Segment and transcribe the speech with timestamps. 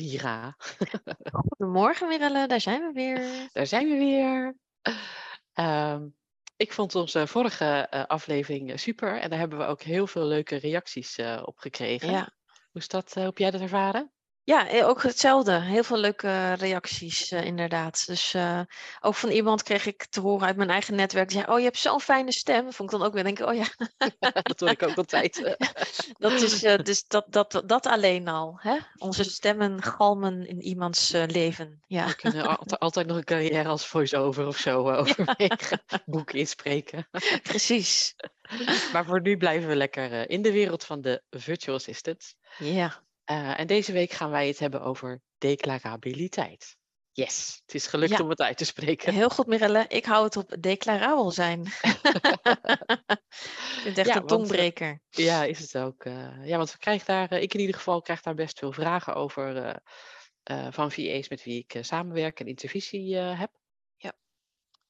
[0.00, 0.56] Vira.
[1.32, 3.18] Goedemorgen Mirelle, daar zijn we weer.
[3.52, 4.56] Daar zijn we weer.
[5.52, 6.08] Ehm,
[6.56, 10.24] ik vond onze vorige eh, aflevering eh, super en daar hebben we ook heel veel
[10.24, 12.10] leuke reacties eh, op gekregen.
[12.10, 12.32] Ja.
[12.70, 14.12] Hoe, is dat, hoe heb jij dat ervaren?
[14.44, 15.60] Ja, eh, ook hetzelfde.
[15.60, 18.06] Heel veel leuke reacties, eh, inderdaad.
[18.06, 18.60] Dus eh,
[19.00, 21.28] ook van iemand kreeg ik te horen uit mijn eigen netwerk.
[21.28, 22.72] Die zei, oh, je hebt zo'n fijne stem.
[22.72, 23.64] Vond ik dan ook weer denken, oh ja.
[24.42, 25.56] dat hoor ik ook altijd.
[26.18, 28.58] dat is dus dat, dat, dat alleen al.
[28.60, 28.76] Hè?
[28.96, 31.82] Onze stemmen galmen in iemands leven.
[31.86, 32.06] Ja.
[32.06, 35.82] We kunnen altijd, altijd nog een carrière als voice-over of zo overwegen.
[36.04, 37.08] Boeken inspreken.
[37.42, 38.14] Precies.
[38.92, 42.34] maar voor nu blijven we lekker in de wereld van de virtual assistants.
[42.58, 43.02] Ja.
[43.30, 46.76] Uh, en deze week gaan wij het hebben over declarabiliteit.
[47.12, 48.22] Yes, het is gelukt Ja.
[48.22, 49.14] om het uit te spreken.
[49.14, 49.84] Heel goed, Mirelle.
[49.88, 51.60] Ik hou het op declarabel zijn.
[51.64, 51.72] ik
[53.82, 55.00] vind het echt Ja, een want, tongbreker.
[55.08, 56.04] Ja, is het ook.
[56.04, 58.72] eh, ja, want we krijgen daar, eh, ik in ieder geval krijg daar best veel
[58.72, 59.74] vragen over eh,
[60.42, 63.50] eh, van VA's met wie ik eh, samenwerk en intervisie eh, heb.
[63.96, 64.12] Ja.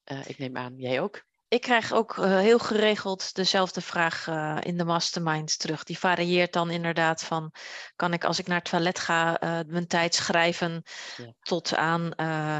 [0.04, 1.24] Eh, ik neem aan, jij ook?
[1.50, 5.84] Ik krijg ook eh, heel geregeld dezelfde vraag eh, in de masterminds terug.
[5.84, 7.52] Die varieert dan inderdaad van,
[7.96, 10.82] kan ik als ik naar het toilet ga eh, mijn tijd schrijven,
[11.16, 11.34] Ja.
[11.40, 12.12] tot aan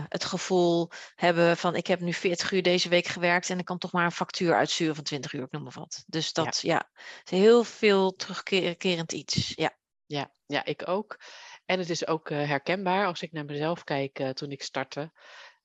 [0.09, 3.79] het gevoel hebben van, ik heb nu 40 uur deze week gewerkt en ik kan
[3.79, 6.05] toch maar een factuur uitsturen van 20 uur, ik noem maar wat.
[6.07, 6.91] Dus dat, ja,
[7.25, 9.53] is heel veel terugkerend iets.
[9.57, 11.21] Ja, Ja, ja, ik ook.
[11.65, 15.13] En het is ook herkenbaar als ik naar mezelf kijk toen ik startte.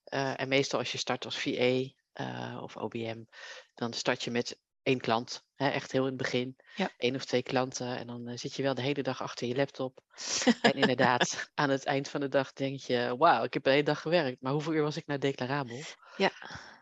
[0.04, 3.24] En meestal als je start als VA eh, of OBM,
[3.74, 5.46] dan start je met één klant.
[5.56, 6.56] Hè, echt heel in het begin.
[6.76, 6.90] Ja.
[6.98, 7.98] Eén of twee klanten.
[7.98, 10.04] En dan eh, zit je wel de hele dag achter je laptop.
[10.62, 13.84] en inderdaad, aan het eind van de dag denk je, wauw, ik heb de hele
[13.84, 14.42] dag gewerkt.
[14.42, 15.82] Maar hoeveel uur was ik nou declarabel?
[16.18, 16.32] Ja.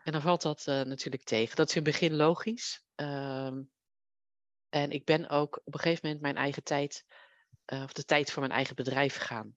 [0.04, 1.56] En dan valt dat eh, natuurlijk tegen.
[1.56, 2.84] Dat is in het begin logisch.
[2.94, 3.62] Ehm,
[4.68, 7.04] en ik ben ook op een gegeven moment mijn eigen tijd,
[7.66, 9.56] of de tijd voor mijn eigen bedrijf gaan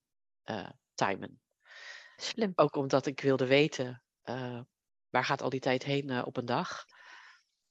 [0.94, 1.42] timen.
[2.16, 2.52] slim.
[2.56, 4.04] Ook omdat ik wilde weten,
[5.10, 6.86] waar gaat al die tijd heen eh, op een dag?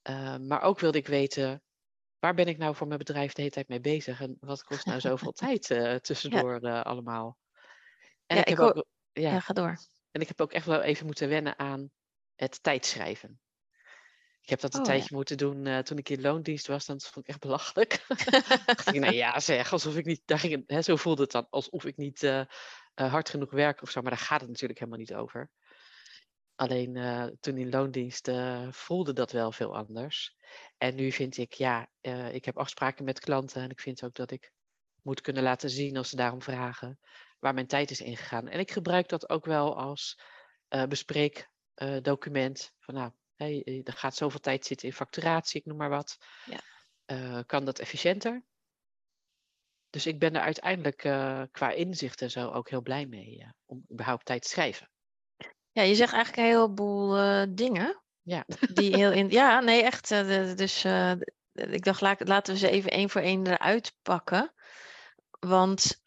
[0.06, 1.62] Eh, maar ook wilde ik weten,
[2.18, 4.20] waar ben ik nou voor mijn bedrijf de hele tijd mee bezig?
[4.20, 7.38] En wat kost nou zoveel tijd eh, tussendoor eh, allemaal?
[8.26, 9.76] En Ja, ik heb ook, ja, Ja, ga door.
[10.10, 11.90] en ik heb ook echt wel even moeten wennen aan
[12.34, 13.40] het tijdschrijven.
[14.40, 16.86] Ik heb dat een Oh, tijdje moeten doen toen ik in loondienst was.
[16.86, 18.04] Dan vond ik echt belachelijk.
[18.66, 21.30] dacht ik, nou ja zeg, alsof ik niet, daar ging het, hè, zo voelde het
[21.30, 22.46] dan, alsof ik niet
[22.94, 24.00] hard genoeg werk of zo.
[24.00, 25.50] Maar daar gaat het natuurlijk helemaal niet over.
[26.56, 30.36] Alleen eh, toen in loondienst eh, voelde dat wel veel anders.
[30.78, 34.14] En nu vind ik, ja, eh, ik heb afspraken met klanten en ik vind ook
[34.14, 34.52] dat ik
[35.02, 36.98] moet kunnen laten zien als ze daarom vragen
[37.38, 38.48] waar mijn tijd is ingegaan.
[38.48, 40.20] En ik gebruik dat ook wel als
[40.88, 42.72] bespreekdocument.
[42.78, 46.18] van nou, hey, er gaat zoveel tijd zitten in facturatie, ik noem maar wat.
[46.44, 47.42] Ja.
[47.42, 48.44] Kan dat efficiënter?
[49.90, 50.96] Dus ik ben er uiteindelijk
[51.52, 54.90] qua inzicht en zo ook heel blij mee om überhaupt tijd te schrijven.
[55.76, 58.02] Ja, je zegt eigenlijk een heleboel eh, dingen.
[58.22, 58.44] Ja.
[58.74, 59.30] Die heel in.
[59.40, 60.10] Ja, nee, echt.
[60.10, 61.12] eh, dus eh,
[61.52, 64.52] ik dacht, laat- laten we ze even één voor één eruit pakken.
[65.40, 66.02] Want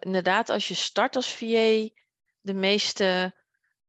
[0.00, 1.88] inderdaad, als je start als VA,
[2.40, 3.34] de meeste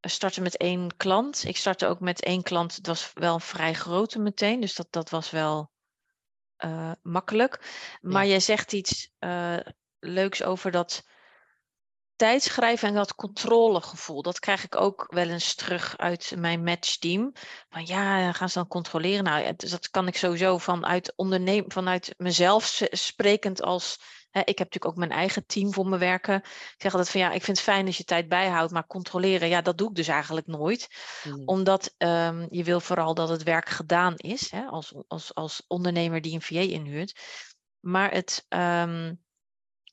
[0.01, 1.43] starten met één klant.
[1.43, 2.75] Ik startte ook met één klant.
[2.75, 5.71] Het was wel een vrij grote meteen, dus dat, dat was wel
[7.01, 7.59] makkelijk.
[8.01, 8.29] Maar Ja.
[8.29, 9.11] jij zegt iets
[9.99, 11.05] leuks over dat
[12.17, 14.21] tijdschrijven en dat controlegevoel.
[14.21, 17.31] Dat krijg ik ook wel eens terug uit mijn matchteam.
[17.69, 19.23] Van ja, gaan ze dan controleren?
[19.23, 23.99] Nou, dus dat kan ik sowieso vanuit onderneem, vanuit mezelf sprekend als.
[24.29, 26.35] Hè, ik heb natuurlijk ook mijn eigen team voor me werken.
[26.35, 29.47] Ik zeg altijd van ja, ik vind het fijn als je tijd bijhoudt, maar controleren,
[29.47, 30.87] ja, dat doe ik dus eigenlijk nooit.
[31.23, 35.63] Mm, Omdat ehm, je wil vooral dat het werk gedaan is, hè, als, als, als
[35.67, 37.19] ondernemer die een VA inhuurt.
[37.79, 39.13] Maar het, ehm,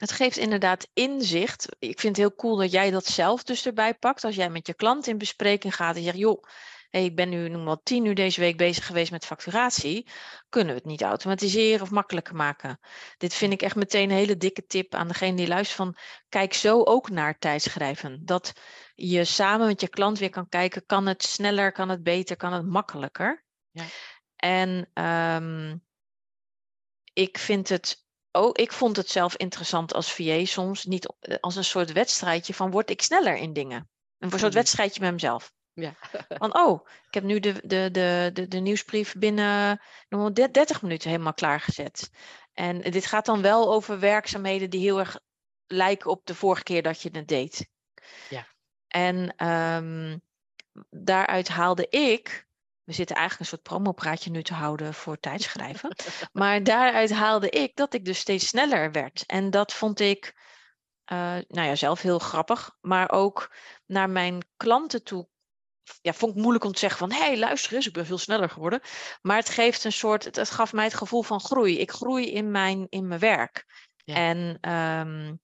[0.05, 1.77] het geeft inderdaad inzicht.
[1.79, 4.25] Ik vind het heel cool dat jij dat zelf dus erbij pakt.
[4.25, 6.43] Als jij met je klant in bespreking gaat en zegt, joh,
[6.91, 10.09] hey, ik ben nu noem maar tien uur deze week bezig geweest met facturatie.
[10.49, 12.81] Kunnen we het niet automatiseren of makkelijker maken?
[13.17, 15.97] Dit vind ik echt meteen een hele dikke tip aan degene die luistert van,
[16.29, 18.25] kijk zo ook naar tijdschrijven.
[18.25, 18.53] Dat
[18.95, 22.53] je samen met je klant weer kan kijken, kan het sneller, kan het beter, kan
[22.53, 23.45] het makkelijker?
[23.71, 23.85] Ja.
[24.37, 25.77] En ehm,
[27.13, 28.04] ik vind het
[28.37, 32.55] Oh, ik vond het zelf interessant als VA soms, niet eh, als een soort wedstrijdje
[32.55, 33.89] van word ik sneller in dingen.
[34.19, 34.53] Een soort Mhm.
[34.53, 35.53] wedstrijdje met mezelf.
[35.73, 35.95] Ja.
[36.41, 40.51] Van, oh, ik heb nu de, de, de, de, de nieuwsbrief binnen nog wel de-
[40.51, 42.11] 30 minuten helemaal klaargezet.
[42.53, 45.19] En dit gaat dan wel over werkzaamheden die heel erg
[45.67, 47.69] lijken op de vorige keer dat je het deed.
[48.31, 48.47] Ja.
[48.89, 50.19] En ehm,
[50.91, 52.47] daaruit haalde ik,
[52.85, 55.97] we zitten eigenlijk een soort promopraatje nu te houden voor tijdschrijven,
[56.33, 59.27] maar daaruit haalde ik dat ik dus steeds sneller werd.
[59.27, 60.35] En dat vond ik,
[61.05, 63.55] eh, nou ja, zelf heel grappig, maar ook
[63.87, 65.29] naar mijn klanten toe
[66.01, 68.19] ja, vond ik moeilijk om te zeggen van, hé, hey, luister eens, ik ben veel
[68.19, 68.81] sneller geworden.
[69.23, 71.79] Maar het geeft een soort, het, het gaf mij het gevoel van groei.
[71.79, 73.65] Ik groei in mijn, in mijn werk.
[73.97, 74.15] Ja.
[74.15, 75.35] En ehm,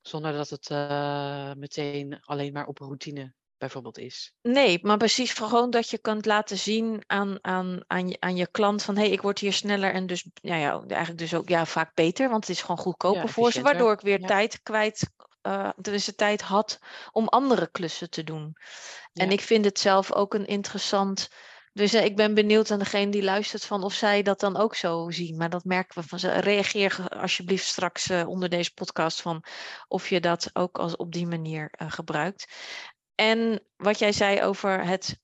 [0.00, 4.32] Zonder dat het eh, meteen alleen maar op routine bijvoorbeeld is.
[4.42, 8.48] nee, maar precies gewoon dat je kunt laten zien aan, aan, aan, je, aan je
[8.50, 11.48] klant van, hé, hey, ik word hier sneller en dus, ja, ja, eigenlijk dus ook
[11.48, 14.26] ja, vaak beter, want het is gewoon goedkoper voor ze, waardoor ik weer Ja.
[14.26, 15.10] tijd kwijt,
[15.40, 16.78] eh tenminste tijd had
[17.12, 18.52] om andere klussen te doen.
[19.12, 21.28] En ik vind het zelf ook een interessant.
[21.72, 24.74] Dus eh, ik ben benieuwd aan degene die luistert van of zij dat dan ook
[24.74, 25.36] zo zien.
[25.36, 26.30] Maar dat merken we van ze.
[26.30, 29.44] Reageer ge- alsjeblieft straks eh, onder deze podcast van
[29.88, 32.46] of je dat ook als op die manier gebruikt.
[33.20, 35.18] En wat jij zei over het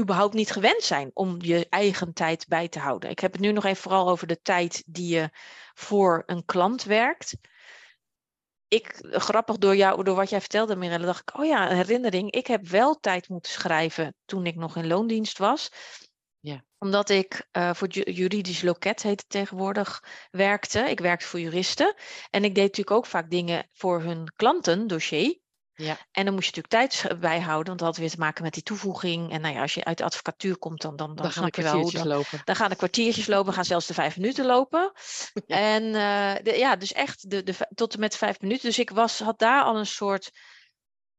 [0.00, 3.10] überhaupt niet gewend zijn om je eigen tijd bij te houden.
[3.10, 5.30] Ik heb het nu nog even vooral over de tijd die je
[5.74, 7.34] voor een klant werkt
[8.74, 12.30] ik, grappig door jou, door wat jij vertelde, Mirelle, dacht ik, oh ja, een herinnering.
[12.30, 15.70] Ik heb wel tijd moeten schrijven toen ik nog in loondienst was.
[16.40, 16.64] Ja.
[16.78, 20.78] Omdat ik eh, voor juridisch loket, heet het tegenwoordig, werkte.
[20.78, 21.94] Ik werkte voor juristen.
[22.30, 25.42] En ik deed natuurlijk ook vaak dingen voor hun klanten, dossier.
[25.74, 25.98] Ja.
[26.10, 28.62] En dan moest je natuurlijk tijd bijhouden, want dat had weer te maken met die
[28.62, 29.32] toevoeging.
[29.32, 31.52] En nou ja, als je uit de advocatuur komt, dan, dan, dan, Dan gaan de
[31.56, 32.40] je wel kwartiertjes dan, lopen.
[32.44, 34.92] dan gaan de kwartiertjes lopen, gaan zelfs de vijf minuten lopen.
[35.46, 35.56] Ja.
[35.56, 38.64] En eh, de, ja, dus echt de, de, tot en met vijf minuten.
[38.64, 40.30] Dus ik was, had daar al een soort.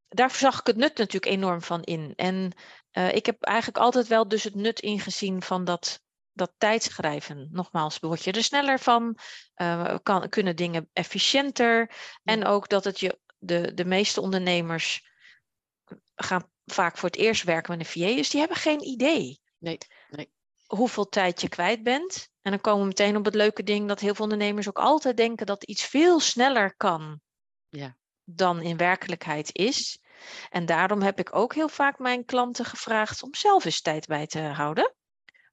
[0.08, 2.14] Daar zag ik het nut natuurlijk enorm van in.
[2.16, 2.54] En
[2.92, 6.02] eh, ik heb eigenlijk altijd wel dus het nut ingezien van dat,
[6.34, 7.50] dat tijdschrijven.
[7.52, 9.18] Nogmaals, word je er sneller van,
[9.54, 11.92] eh, kan, kunnen dingen efficiënter.
[12.24, 15.08] En ook dat het je, de, de meeste ondernemers
[16.16, 19.78] gaan vaak voor het eerst werken met een VA, dus die hebben geen idee Nee,
[20.10, 20.32] nee.
[20.66, 22.30] hoeveel tijd je kwijt bent.
[22.42, 25.18] En dan komen we meteen op het leuke ding dat heel veel ondernemers ook altijd
[25.18, 27.22] denken dat iets veel sneller kan
[27.70, 27.98] Ja.
[28.24, 30.00] dan in werkelijkheid is.
[30.50, 34.28] En daarom heb ik ook heel vaak mijn klanten gevraagd om zelf eens tijd bij
[34.28, 34.96] te houden.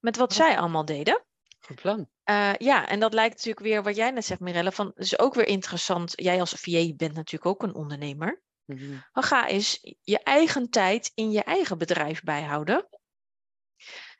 [0.01, 1.25] Met wat zij allemaal deden.
[1.67, 2.09] Goed plan.
[2.25, 4.73] Eh, ja, en dat lijkt natuurlijk weer wat jij net zegt, Mirelle.
[4.73, 6.13] Van, het is ook weer interessant.
[6.15, 8.43] Jij als VA bent natuurlijk ook een ondernemer.
[9.13, 12.89] Dan ga eens je eigen tijd in je eigen bedrijf bijhouden.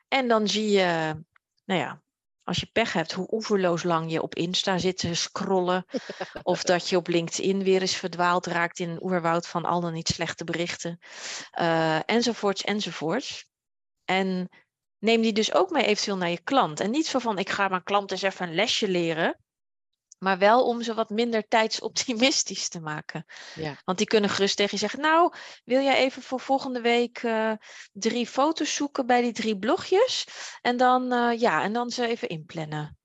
[0.07, 1.23] En dan zie je,
[1.65, 2.01] nou ja,
[2.43, 5.85] als je pech hebt, hoe oeverloos lang je op Insta zit te scrollen.
[6.43, 9.93] of dat je op LinkedIn weer eens verdwaald raakt in een oerwoud van al dan
[9.93, 10.99] niet slechte berichten.
[11.51, 13.51] eh, enzovoorts, enzovoorts.
[14.05, 14.49] En
[15.03, 16.79] neem die dus ook mee eventueel naar je klant.
[16.79, 19.37] En niet zo van, ik ga mijn klant eens even een lesje leren.
[20.19, 23.25] Maar wel om ze wat minder tijdsoptimistisch te maken.
[23.55, 23.75] Ja.
[23.85, 25.33] Want die kunnen gerust tegen je zeggen, nou,
[25.63, 27.51] wil jij even voor volgende week eh,
[27.91, 30.27] drie foto's zoeken bij die drie blogjes?
[30.61, 32.97] En dan, eh, ja, en dan ze even inplannen.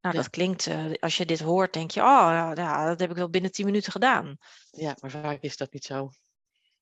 [0.00, 0.22] Nou, Ja.
[0.22, 3.30] dat klinkt, eh, als je dit hoort, denk je, oh, ja, dat heb ik wel
[3.30, 4.36] binnen tien minuten gedaan.
[4.70, 6.10] ja, maar vaak is dat niet zo.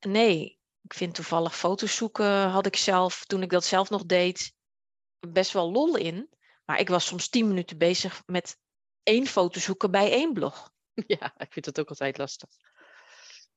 [0.00, 4.52] Nee, ik vind toevallig foto's zoeken had ik zelf, toen ik dat zelf nog deed,
[5.28, 6.28] best wel lol in.
[6.64, 8.58] Maar ik was soms tien minuten bezig met
[9.02, 10.72] één foto zoeken bij één blog.
[11.06, 12.48] Ja, ik vind het ook altijd lastig.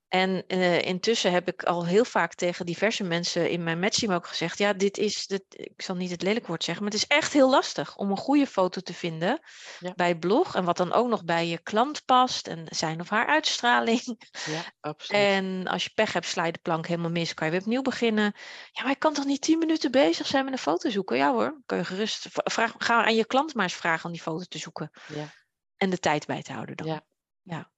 [0.08, 4.28] En eh, intussen heb ik al heel vaak tegen diverse mensen in mijn matchteam ook
[4.28, 7.08] gezegd: ja, dit is, dit, ik zal niet het lelijk woord zeggen, maar het is
[7.08, 9.40] echt heel lastig om een goede foto te vinden
[9.80, 9.94] Ja.
[9.96, 10.56] bij blog.
[10.56, 14.02] En wat dan ook nog bij je klant past en zijn of haar uitstraling.
[14.46, 15.22] Ja, absoluut.
[15.22, 17.82] En als je pech hebt, sla je de plank helemaal mis, kan je weer opnieuw
[17.82, 18.34] beginnen.
[18.72, 21.18] Ja, maar ik kan toch niet tien minuten bezig zijn met een foto zoeken?
[21.18, 22.28] Ja hoor, kun je gerust.
[22.32, 24.92] Vraag, ga aan je klant maar eens vragen om die foto te zoeken.
[25.08, 25.34] Ja.
[25.78, 26.88] En de tijd bij te houden dan.
[26.88, 27.06] Ja.
[27.42, 27.72] ja.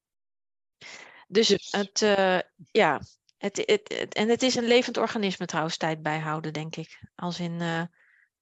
[1.31, 2.39] Dus, Dus- het, eh,
[2.71, 3.01] ja,
[3.37, 6.99] het, het, het- en het is een levend organisme trouwens, tijd bijhouden, denk ik.
[7.15, 7.83] Als in, eh,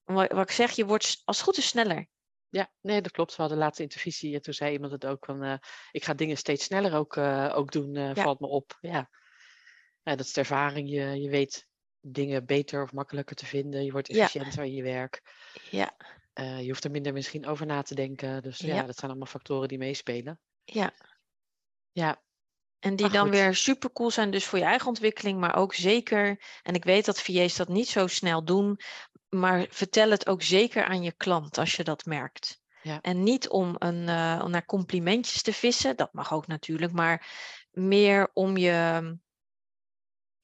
[0.03, 2.07] wat, wat ik zeg, je wordt als het goed is sneller.
[2.49, 3.35] Ja, nee, dat klopt.
[3.35, 5.57] We hadden laatst intervisie en toen zei iemand het ook van, eh,
[5.91, 7.17] ik ga dingen steeds sneller ook,
[7.57, 8.13] ook doen, Ja.
[8.13, 8.77] valt me op.
[8.81, 9.09] Ja.
[10.03, 10.89] ja, dat is de ervaring.
[10.89, 11.67] Je, je weet
[11.99, 13.83] dingen beter of makkelijker te vinden.
[13.85, 14.23] Je wordt Ja.
[14.23, 15.21] efficiënter in je werk.
[15.71, 15.95] Ja,
[16.33, 18.41] je hoeft er minder misschien over na te denken.
[18.43, 18.83] Dus ja, Ja.
[18.83, 20.39] dat zijn allemaal factoren die meespelen.
[20.63, 20.93] ja.
[21.91, 22.21] Ja,
[22.79, 23.35] En die Maar dan goed.
[23.35, 27.05] weer super cool zijn, dus voor je eigen ontwikkeling, maar ook zeker, en ik weet
[27.05, 28.79] dat VA's dat niet zo snel doen,
[29.29, 32.61] maar vertel het ook zeker aan je klant als je dat merkt.
[32.81, 33.01] Ja.
[33.01, 37.27] En niet om, een, eh, om naar complimentjes te vissen, dat mag ook natuurlijk, maar
[37.71, 39.01] meer om je,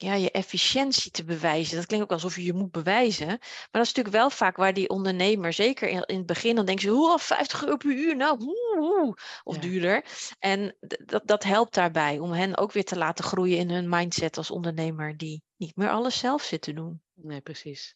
[0.04, 1.76] ja, je efficiëntie te bewijzen.
[1.76, 3.28] Dat klinkt ook alsof je je moet bewijzen.
[3.28, 6.66] Maar dat is natuurlijk wel vaak waar die ondernemer, zeker in, in het begin, dan
[6.66, 9.62] denken ze, hoe 50 euro per uur, nou, hoe, hoe, of Ja.
[9.62, 10.06] duurder.
[10.40, 14.38] En dat, dat helpt daarbij om hen ook weer te laten groeien in hun mindset
[14.38, 17.02] als ondernemer, die niet meer alles zelf zit te doen.
[17.14, 17.96] Nee, precies.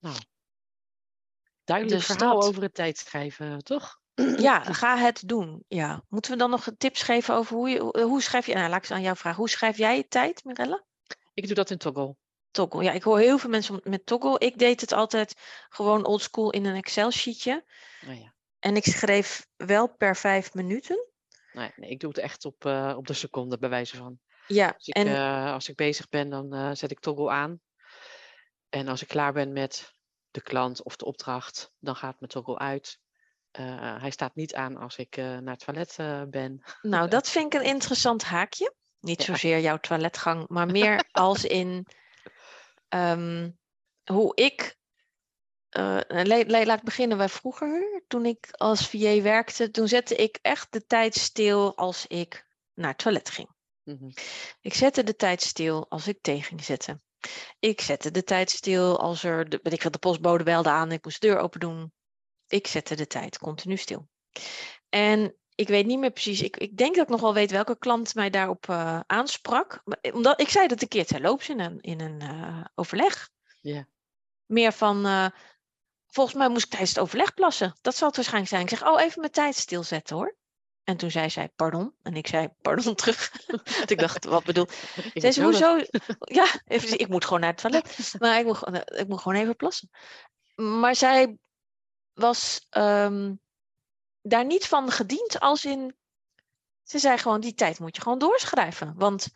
[0.00, 0.16] Nou,
[1.64, 2.48] duidelijk Dus verhaal dat.
[2.48, 4.00] over het tijdschrijven, toch?
[4.36, 5.64] Ja, ga het doen.
[5.68, 6.04] Ja.
[6.08, 8.76] Moeten we dan nog tips geven over hoe je, hoe- hoe schrijf je, nou, laat
[8.76, 10.84] ik eens aan jou vragen, hoe schrijf jij je tijd, Mirelle?
[11.34, 12.16] Ik doe dat in Toggle.
[12.50, 12.82] Toggle.
[12.82, 14.38] Ja, ik hoor heel veel mensen met Toggle.
[14.38, 15.34] Ik deed het altijd
[15.68, 17.64] gewoon oldschool in een Excel-sheetje.
[18.00, 18.34] Nou ja.
[18.58, 21.08] En ik schreef wel per vijf minuten.
[21.52, 24.18] Nee, nee, ik doe het echt op, eh, op de seconde, bij wijze van.
[24.46, 27.60] Ja, Dus ik, en eh, als ik bezig ben, dan eh, zet ik Toggle aan.
[28.68, 29.92] En als ik klaar ben met
[30.30, 32.98] de klant of de opdracht, dan gaat mijn Toggle uit.
[33.56, 36.62] Eh, hij staat niet aan als ik eh, naar het toilet eh, ben.
[36.82, 38.74] nou, dat vind ik een interessant haakje.
[39.00, 39.24] Niet Ja.
[39.24, 41.86] zozeer jouw toiletgang, maar meer als in
[42.88, 43.50] ehm,
[44.04, 44.76] hoe ik.
[45.68, 48.02] la- la- laat ik beginnen bij vroeger.
[48.06, 52.88] Toen ik als VA werkte, toen zette ik echt de tijd stil als ik naar
[52.90, 53.48] het toilet ging.
[53.82, 54.10] Mhm.
[54.60, 57.02] Ik zette de tijd stil als ik thee ging zetten.
[57.58, 61.04] Ik zette de tijd stil als er, de, ik veel, de postbode belde aan, ik
[61.04, 61.92] moest de deur open doen.
[62.48, 64.08] Ik zette de tijd continu stil.
[64.88, 67.78] En ik weet niet meer precies, ik, ik denk dat ik nog wel weet welke
[67.78, 69.82] klant mij daarop eh, aansprak.
[70.00, 73.30] Eh, Omdat ik zei dat een keer terloops in een, in een eh, overleg.
[74.46, 75.30] Meer van,
[76.06, 77.76] volgens mij moest ik tijdens het overleg plassen.
[77.80, 78.62] Dat zal het waarschijnlijk zijn.
[78.62, 80.36] Ik zeg, oh, even mijn tijd stilzetten hoor.
[80.84, 81.94] En toen zei zij, pardon.
[82.02, 83.32] En ik zei, pardon terug.
[83.78, 84.64] Want ik dacht, wat bedoel
[85.14, 85.60] Ik zei ze, nodig.
[85.60, 85.86] hoezo?
[86.40, 88.14] Ja, even, ik moet gewoon naar het toilet.
[88.18, 89.90] Maar ik moet, ik moet gewoon even plassen.
[90.54, 91.36] Maar zij
[92.16, 93.34] was ehm,
[94.22, 95.96] daar niet van gediend als in...
[96.82, 98.94] Ze zei gewoon, die tijd moet je gewoon doorschrijven.
[98.96, 99.28] Want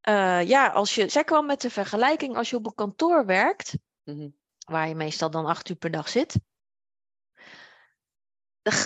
[0.00, 1.08] eh, ja, als je...
[1.08, 3.76] Zij kwam met de vergelijking, als je op een kantoor werkt...
[4.02, 4.28] Mhm.
[4.66, 6.36] waar je meestal dan acht uur per dag zit...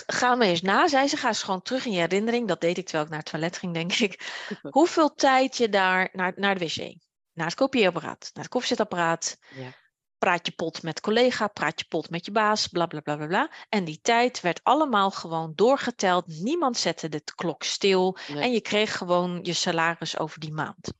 [0.05, 1.17] Ga me eens na, zei ze.
[1.17, 2.47] Ga eens gewoon terug in je herinnering.
[2.47, 4.45] Dat deed ik terwijl ik naar het toilet ging, denk ik.
[4.77, 6.95] Hoeveel tijd je daar naar, naar de wc,
[7.33, 9.73] naar het kopieerapparaat, naar het koffiezetapparaat, Ja.
[10.17, 13.27] Praat je pot met collega, praat je pot met je baas, bla bla bla bla
[13.27, 13.51] bla.
[13.69, 16.27] En die tijd werd allemaal gewoon doorgeteld.
[16.27, 18.41] Niemand zette de klok stil Nee.
[18.43, 20.93] en je kreeg gewoon je salaris over die maand.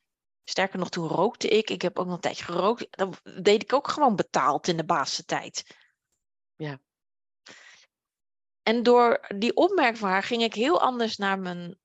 [0.44, 1.70] Sterker nog, toen rookte ik.
[1.70, 2.88] Ik heb ook nog een tijdje gerookt.
[2.90, 5.76] Dat deed ik ook gewoon betaald in de basentijd.
[6.56, 6.80] Ja.
[8.64, 11.80] En door die opmerking van haar ging ik heel anders naar mijn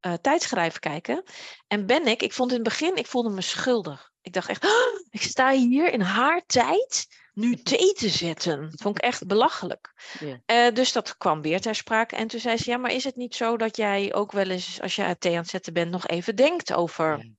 [0.00, 1.22] eh tijdschrijven kijken.
[1.66, 4.10] En ben ik, ik vond in het begin, ik voelde me schuldig.
[4.28, 8.70] Ik dacht echt, "Ah, ik sta hier in haar tijd nu thee te zetten.
[8.70, 9.92] Dat vond ik echt belachelijk.
[10.20, 10.40] Ja.
[10.46, 12.16] Eh, dus dat kwam weer ter sprake.
[12.16, 14.80] En toen zei ze, ja, maar is het niet zo dat jij ook wel eens,
[14.80, 17.30] als je thee aan het zetten bent, nog even denkt over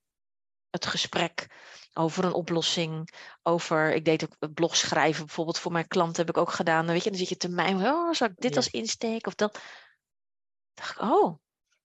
[0.70, 1.46] het gesprek,
[1.94, 3.10] over een oplossing,
[3.42, 6.84] over, ik deed ook blog schrijven bijvoorbeeld voor mijn klanten heb ik ook gedaan.
[6.84, 8.56] Dan weet je, dan zit je te mijmeren, oh, zal ik dit Ja.
[8.56, 9.60] als insteek of dat?
[10.74, 11.38] dacht ik, oh,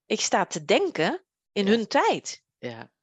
[0.05, 1.71] ik sta te denken in Ja.
[1.71, 2.43] hun tijd.
[2.57, 2.93] Ja.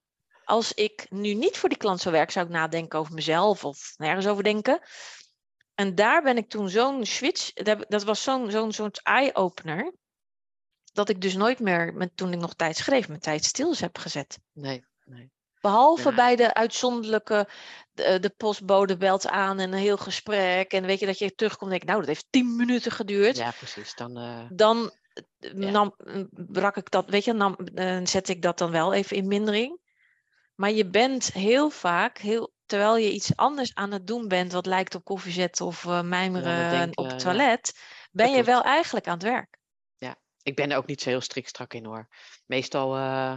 [0.45, 3.95] Als ik nu niet voor die klant zou werken, zou ik nadenken over mezelf of
[3.97, 4.81] nergens over denken.
[5.75, 7.53] En daar ben ik toen zo'n switch,
[7.89, 9.93] dat was zo'n zo'n soort eye-opener,
[10.93, 13.99] dat ik dus nooit meer, met, toen ik nog tijd schreef, mijn tijd stil heb
[13.99, 14.39] gezet.
[14.53, 14.85] Nee.
[15.05, 15.31] nee.
[15.61, 16.15] Behalve Ja.
[16.15, 17.49] bij de uitzonderlijke,
[17.93, 20.73] de, de postbode belt aan en een heel gesprek.
[20.73, 23.37] En weet je dat je terugkomt en denk nou, dat heeft tien minuten geduurd.
[23.37, 23.95] Ja, precies.
[23.95, 24.93] Dan, eh, Dan
[25.39, 25.71] eh, Ja.
[25.71, 25.95] nam,
[26.31, 29.81] brak ik dat, weet je, nam, eh, zet ik dat dan wel even in mindering.
[30.63, 34.67] Maar je bent heel vaak, heel, terwijl je iets anders aan het doen bent, wat
[34.67, 37.11] lijkt op koffie of eh, mijmeren op ja.
[37.11, 37.79] het toilet,
[38.11, 39.59] ben je wel eigenlijk aan het werk.
[40.43, 42.09] ik ben er ook niet zo heel strikt strak in hoor.
[42.47, 43.35] Meestal eh,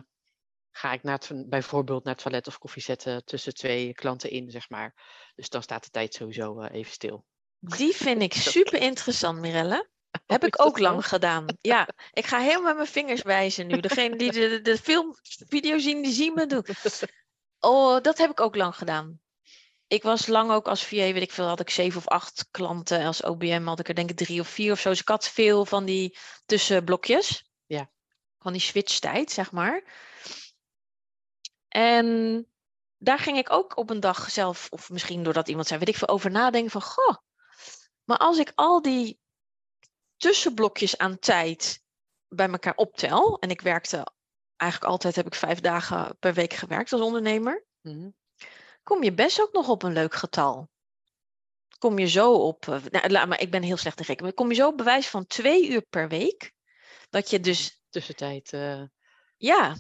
[0.72, 4.52] ga ik naar het, bijvoorbeeld naar het toilet of koffie zetten tussen twee klanten in,
[4.52, 4.94] zeg maar.
[5.36, 7.26] Dus dan staat de tijd sowieso eh, even stil.
[7.60, 9.90] Die vind ik super interessant, Mirelle.
[10.26, 11.46] Heb ik ook lang gedaan.
[11.62, 13.80] Ja, ik ga heel met mijn vingers wijzen nu.
[13.80, 15.16] Degene die de, de film,
[15.48, 16.66] video zien, die zien me doen.
[17.60, 19.20] Oh, dat heb ik ook lang gedaan.
[19.88, 23.06] Ik was lang ook als VA, weet ik veel, had ik zeven of acht klanten.
[23.06, 24.90] Als OBM had ik er denk ik drie of vier of zo.
[24.90, 27.50] Dus ik had veel van die tussenblokjes.
[27.66, 27.90] Ja.
[28.40, 29.84] Van die switchtijd, zeg maar.
[31.68, 32.48] En
[32.98, 35.98] daar ging ik ook op een dag zelf, of misschien doordat iemand zei, weet ik
[35.98, 37.16] veel, over nadenken van, goh,
[38.04, 39.20] maar als ik al die
[40.18, 41.84] tussenblokjes aan tijd
[42.28, 44.14] bij elkaar optel, en ik werkte
[44.56, 48.10] eigenlijk altijd, heb ik vijf dagen per week gewerkt als ondernemer, Mhm.
[48.84, 50.70] kom je best ook nog op een leuk getal.
[51.78, 54.34] Kom je zo op, eh, nou, laat maar ik ben heel slecht in rekenen, maar
[54.40, 56.54] kom je zo op bewijs van twee uur per week,
[57.10, 58.54] dat je dus Tussentijd.
[58.54, 58.84] eh,
[59.38, 59.76] ja.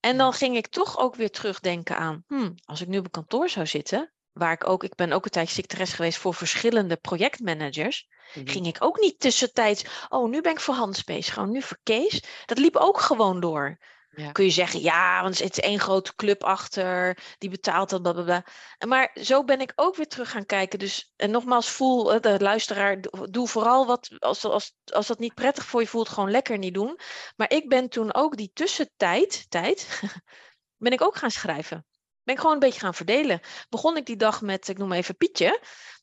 [0.00, 3.48] En dan ging ik toch ook weer terugdenken aan, hmm, als ik nu op kantoor
[3.48, 8.08] zou zitten, waar ik ook, ik ben ook een tijdje secretaris geweest voor verschillende projectmanagers,
[8.34, 8.48] Mhm.
[8.48, 11.78] ging ik ook niet tussentijds, oh, nu ben ik voor Hans bezig, gewoon nu voor
[11.82, 12.22] Kees.
[12.46, 13.78] Dat liep ook gewoon door.
[14.10, 14.32] Ja.
[14.32, 18.12] Kun je zeggen, ja, want er zit één grote club achter, die betaalt dat, bla
[18.12, 18.44] bla bla.
[18.78, 20.78] En Maar zo ben ik ook weer terug gaan kijken.
[20.78, 25.18] Dus, en nogmaals, voel, eh, de luisteraar, do- doe vooral wat, als, als, als dat
[25.18, 26.98] niet prettig voor je voelt, gewoon lekker niet doen.
[27.36, 30.00] Maar ik ben toen ook die tussentijd, tijd,
[30.84, 31.86] ben ik ook gaan schrijven.
[32.22, 33.40] Ben ik gewoon een beetje gaan verdelen.
[33.68, 35.60] Begon ik die dag met, ik noem even Pietje.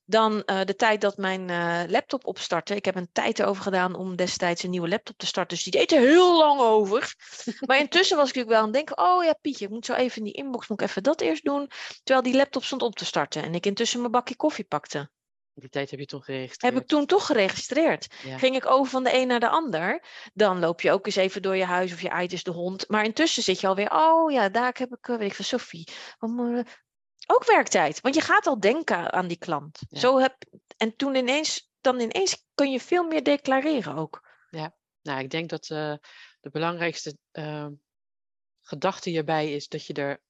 [0.10, 2.76] Dan eh, de tijd dat mijn eh, laptop opstartte.
[2.76, 5.56] Ik heb een tijd erover gedaan om destijds een nieuwe laptop te starten.
[5.56, 7.16] Dus die deed er heel lang over.
[7.68, 8.98] Maar intussen was ik natuurlijk wel aan het denken.
[8.98, 11.44] Oh ja, Pietje, ik moet zo even in die inbox moet ik even dat eerst
[11.44, 11.70] doen.
[12.04, 13.44] Terwijl die laptop stond op te starten.
[13.44, 15.10] En ik intussen mijn bakje koffie pakte.
[15.54, 16.74] Die tijd heb je toen geregistreerd.
[16.74, 18.08] Heb ik toen toch geregistreerd.
[18.24, 18.38] Ja.
[18.38, 20.04] Ging ik over van de een naar de ander.
[20.34, 22.88] Dan loop je ook eens even door je huis of je eit is de hond.
[22.88, 23.92] Maar intussen zit je alweer.
[23.92, 25.88] Oh ja, daar heb ik, eh, weet ik van Sophie.
[27.28, 28.02] Ook werktijd.
[28.02, 29.80] Want je gaat al denken aan die klant.
[29.90, 30.00] Ja.
[30.00, 30.36] Zo heb,
[30.78, 34.26] en toen ineens, dan ineens kun je veel meer declareren ook.
[35.02, 35.94] Nou, ik denk dat eh,
[36.40, 37.72] de belangrijkste ehm,
[38.62, 40.22] gedachte hierbij is dat je er,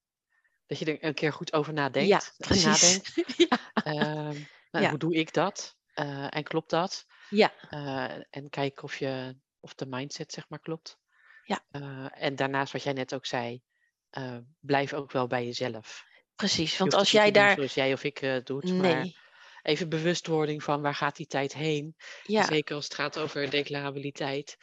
[0.66, 2.10] dat je er een keer goed over nadenkt.
[2.10, 2.66] ja, precies.
[2.66, 3.14] nadenkt.
[3.50, 3.60] ja.
[3.74, 4.90] Ehm, nou, Ja.
[4.90, 5.78] Hoe doe ik dat?
[5.94, 7.06] Eh, en klopt dat?
[7.30, 10.98] ja, Eh, en kijk of, je, of de mindset zeg maar klopt.
[11.44, 11.66] Ja.
[11.70, 13.62] Eh, en daarnaast wat jij net ook zei,
[14.10, 16.06] eh, blijf ook wel bij jezelf.
[16.38, 16.78] Precies.
[16.78, 17.56] Want als niet jij daar.
[17.56, 19.16] Zoals jij of ik eh, doet, maar Nee.
[19.62, 21.96] even bewustwording van waar gaat die tijd heen?
[22.24, 24.58] Ja, Zeker als het gaat over declarabiliteit.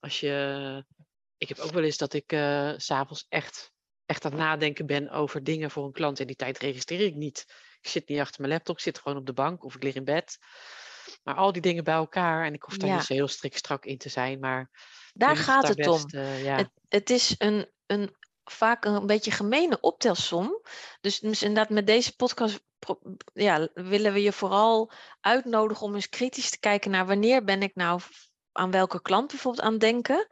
[0.00, 0.84] Als je,
[1.38, 2.24] ik heb ook wel eens dat ik
[2.76, 3.72] s s'avonds echt,
[4.06, 6.20] echt aan het nadenken ben over dingen voor een klant.
[6.20, 7.44] En die tijd registreer ik niet.
[7.80, 9.94] Ik zit niet achter mijn laptop, ik zit gewoon op de bank of ik lig
[9.94, 10.38] in bed.
[11.22, 12.96] Maar al die dingen bij elkaar, en ik hoef daar Ja.
[12.96, 14.70] niet zo heel strikt strak in te zijn, maar
[15.12, 16.06] daar gaat het om.
[16.10, 18.16] eh, ja, Het, het is een, een
[18.50, 20.60] vaak een beetje gemene optelsom.
[21.00, 22.64] Dus, dus inderdaad, met deze podcast
[23.32, 27.74] ja, willen we je vooral uitnodigen om eens kritisch te kijken naar wanneer ben ik
[27.74, 28.00] nou
[28.52, 30.28] aan welke klant bijvoorbeeld aan denken.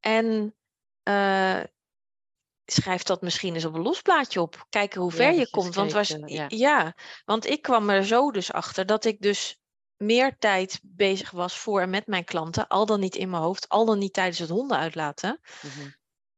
[0.00, 0.54] En
[1.02, 1.60] eh,
[2.64, 4.66] schrijf dat misschien eens op een losplaatje op.
[4.68, 5.74] Kijken hoe ver je komt.
[5.74, 6.44] Want, was, ja.
[6.48, 9.60] ja, want ik kwam er zo dus achter dat ik dus
[9.96, 13.68] meer tijd bezig was voor en met mijn klanten, al dan niet in mijn hoofd,
[13.68, 15.88] al dan niet tijdens het honden uitlaten, mhm,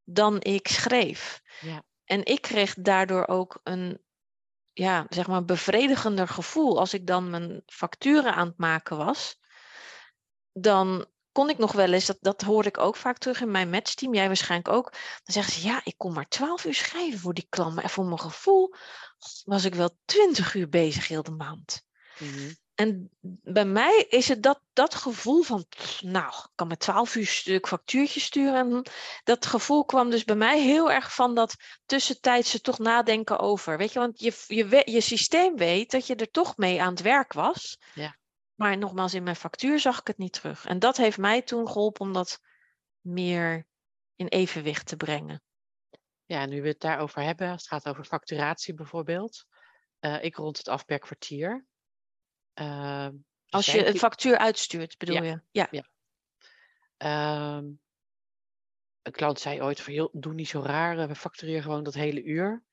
[0.05, 1.43] dan ik schreef.
[1.61, 4.01] ja, En ik kreeg daardoor ook een
[4.73, 6.79] ja, zeg maar bevredigender gevoel.
[6.79, 9.38] Als ik dan mijn facturen aan het maken was,
[10.53, 13.71] dan kon ik nog wel eens, dat, dat hoor ik ook vaak terug in mijn
[13.71, 14.91] matchteam, jij waarschijnlijk ook.
[14.93, 17.75] Dan zeggen ze, ja, ik kon maar 12 uur schrijven voor die klant.
[17.75, 18.75] Maar voor mijn gevoel
[19.45, 21.83] was ik wel 20 uur bezig heel de maand.
[22.19, 23.11] mhm, En
[23.42, 27.27] bij mij is het dat, dat gevoel van, pff, nou, ik kan met 12 uur
[27.27, 28.55] stuk factuurtje sturen.
[28.55, 28.87] En
[29.25, 33.79] dat gevoel kwam dus bij mij heel erg van dat tussentijdse toch nadenken over.
[33.79, 37.33] Weet je, want je, je, systeem weet dat je er toch mee aan het werk
[37.33, 37.79] was.
[37.95, 38.16] Ja.
[38.55, 40.66] Maar nogmaals, in mijn factuur zag ik het niet terug.
[40.66, 42.40] En dat heeft mij toen geholpen om dat
[43.01, 43.66] meer
[44.16, 45.42] in evenwicht te brengen.
[46.25, 49.45] ja, nu we het daarover hebben, als het gaat over facturatie bijvoorbeeld.
[49.99, 51.66] eh, ik rond het af per kwartier.
[52.55, 53.12] Ehm,
[53.49, 55.41] Als zijn je een factuur uitstuurt, bedoel je?
[55.51, 55.69] Ja.
[56.97, 57.65] Ehm,
[59.03, 61.95] een klant zei ooit van, joh, doe niet zo raar, eh, we factureren gewoon dat
[61.95, 62.65] hele uur.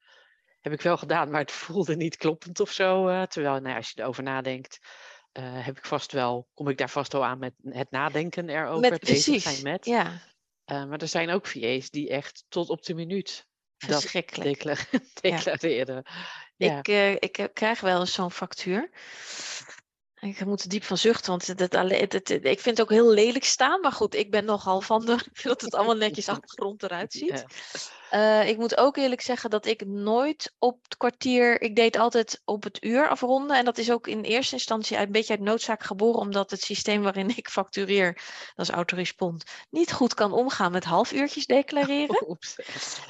[0.59, 3.07] Heb ik wel gedaan, maar het voelde niet kloppend of zo.
[3.07, 4.79] eh, terwijl, nou, ja, als je erover nadenkt,
[5.31, 8.89] eh, heb ik vast wel, kom ik daar vast wel aan met het nadenken erover,
[8.89, 9.43] Met, precies.
[9.43, 9.85] zijn met.
[9.85, 10.21] Ja,
[10.65, 13.47] maar er zijn ook VA's die echt tot op de minuut
[13.87, 14.63] verschrikkelijk.
[14.63, 16.03] decla- declareren.
[16.55, 18.89] Ja, Ik, eh, ik eh, krijg wel eens zo'n factuur.
[20.21, 21.47] Ik moet er diep van zuchten, want
[22.27, 23.81] ik vind het ook heel lelijk staan.
[23.81, 27.45] Maar goed, ik ben nogal van de, dat het allemaal netjes afgerond eruit ziet.
[28.09, 32.41] Eh, ik moet ook eerlijk zeggen dat ik nooit op het kwartier, ik deed altijd
[32.45, 33.57] op het uur afronden.
[33.57, 37.01] En dat is ook in eerste instantie een beetje uit noodzaak geboren, omdat het systeem
[37.01, 38.13] waarin ik factureer,
[38.55, 42.29] dat is autorespond, niet goed kan omgaan met halfuurtjes declareren.
[42.29, 42.55] Oeps.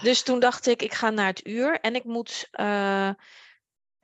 [0.01, 3.09] Dus toen dacht ik, ik ga naar het uur en ik moet eh,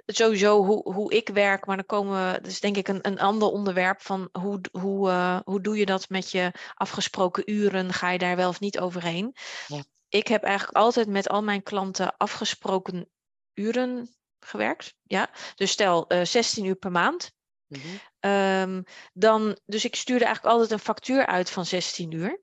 [0.05, 3.47] sowieso hoe, hoe ik werk, maar dan komen we, dus denk ik een, een ander
[3.47, 7.93] onderwerp van hoe, hoe, eh, hoe doe je dat met je afgesproken uren?
[7.93, 9.35] Ga je daar wel of niet overheen?
[9.67, 9.83] Ja.
[10.09, 13.09] Ik heb eigenlijk altijd met al mijn klanten afgesproken
[13.53, 14.95] uren gewerkt.
[15.03, 17.31] Ja, dus stel eh 16 uur per maand.
[17.67, 17.87] Mhm.
[18.19, 18.81] Ehm,
[19.13, 22.41] dan, dus ik stuurde eigenlijk altijd een factuur uit van 16 uur.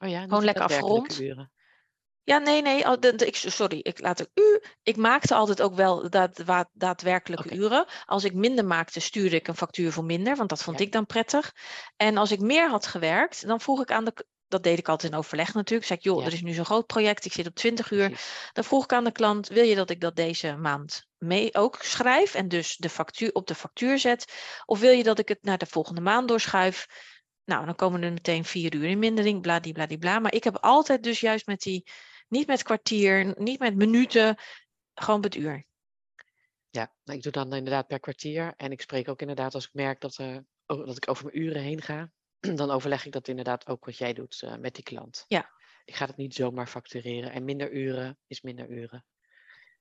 [0.00, 1.20] Oh ja, Gewoon lekker afgerond.
[2.24, 2.86] Ja, nee, nee.
[2.86, 4.62] al- de- de- ik, sorry, ik laat er u.
[4.82, 7.86] Ik maakte altijd ook wel daad, daadwerkelijke uren.
[8.04, 10.84] Als ik minder maakte, stuurde ik een factuur voor minder, want dat vond Ja.
[10.84, 11.52] ik dan prettig.
[11.96, 15.12] En als ik meer had gewerkt, dan vroeg ik aan de, dat deed ik altijd
[15.12, 15.88] in overleg natuurlijk.
[15.88, 16.26] Zeg ik, joh, Ja.
[16.26, 18.08] er is nu zo'n groot project, ik zit op 20 uur.
[18.08, 18.50] Precies.
[18.52, 21.78] Dan vroeg ik aan de klant, wil je dat ik dat deze maand mee ook
[21.82, 24.32] schrijf en dus de factuur, op de factuur zet?
[24.64, 26.86] Of wil je dat ik het naar de volgende maand doorschuif?
[27.44, 30.18] Nou, dan komen er meteen vier uur in mindering, bladibladibla.
[30.18, 31.86] Maar ik heb altijd dus juist met die,
[32.34, 34.36] niet met kwartier, niet met minuten,
[34.94, 35.64] gewoon het uur.
[36.70, 38.52] Ja, nou, ik doe dan inderdaad per kwartier.
[38.56, 40.18] En ik spreek ook inderdaad als ik merk dat,
[40.66, 42.10] o- dat ik over mijn uren heen ga.
[42.60, 45.24] Dan overleg ik dat inderdaad ook wat jij doet eh, met die klant.
[45.28, 45.50] Ja.
[45.84, 47.30] Ik ga het niet zomaar factureren.
[47.32, 49.04] En minder uren is minder uren.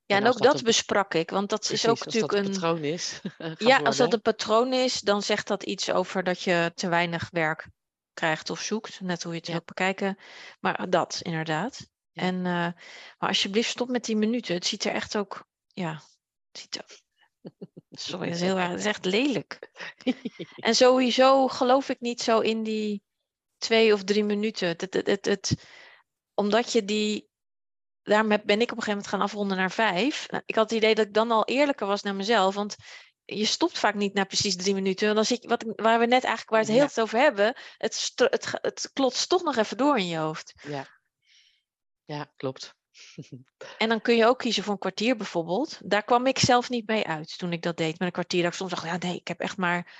[0.05, 2.39] Ja, en als ook dat een- besprak ik, want dat is ook als natuurlijk dat
[2.41, 2.45] een.
[2.45, 3.21] een patroon is.
[3.69, 7.29] Ja, als dat een patroon is, dan zegt dat iets over dat je te weinig
[7.29, 7.67] werk
[8.13, 9.01] krijgt of zoekt.
[9.01, 9.53] Net hoe je het Ja.
[9.53, 10.17] wilt bekijken.
[10.59, 11.87] Maar dat, inderdaad.
[12.13, 12.43] En, eh,
[13.17, 14.55] maar alsjeblieft, stop met die minuten.
[14.55, 15.47] Het ziet er echt ook.
[15.67, 15.91] Ja,
[16.51, 17.01] het ziet er.
[17.91, 18.69] Sorry, dat is heel erg.
[18.69, 19.69] Het is echt lelijk.
[20.55, 23.03] En sowieso geloof ik niet zo in die
[23.57, 24.67] twee of drie minuten.
[24.67, 25.63] Het, het, het, het, het-
[26.33, 27.29] omdat je die.
[28.01, 30.29] Daarom heb- ben ik op een gegeven moment gaan afronden naar vijf.
[30.29, 32.55] Nou, ik had het idee dat ik dan al eerlijker was naar mezelf.
[32.55, 32.75] Want
[33.25, 35.03] je stopt vaak niet na precies drie minuten.
[35.05, 36.89] Want dan zit je, wat, waar we net eigenlijk waar het heel Ja.
[36.89, 37.55] veel over hebben.
[37.77, 40.53] Het, het, het klotst toch nog even door in je hoofd.
[40.67, 40.87] ja.
[42.05, 42.75] Ja, klopt.
[43.77, 45.79] En dan kun je ook kiezen voor een kwartier bijvoorbeeld.
[45.83, 47.91] Daar kwam ik zelf niet mee uit toen ik dat deed.
[47.91, 49.93] Met een kwartier dat ik soms dacht, ja nee, ik heb echt maar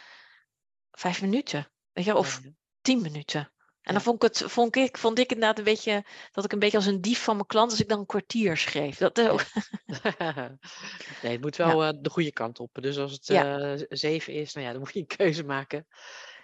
[0.91, 1.71] vijf minuten.
[1.91, 2.41] Weet je, of
[2.81, 3.41] tien minuten.
[3.41, 3.91] En Ja.
[3.91, 6.77] dan vond ik, het, vond, ik, vond ik inderdaad een beetje dat ik een beetje
[6.77, 8.97] als een dief van mijn klant als ik dan een kwartier schreef.
[8.97, 9.43] Dat ook,
[11.21, 12.77] nee, het moet wel eh, de goede kant op.
[12.81, 15.87] Dus als het eh, zeven is, nou ja, dan moet je een keuze maken